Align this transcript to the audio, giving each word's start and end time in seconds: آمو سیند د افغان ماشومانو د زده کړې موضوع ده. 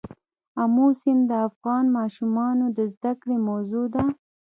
آمو 0.61 0.87
سیند 0.99 1.23
د 1.29 1.31
افغان 1.47 1.85
ماشومانو 1.97 2.65
د 2.77 2.79
زده 2.93 3.11
کړې 3.21 3.37
موضوع 3.49 3.85
ده. 3.93 4.03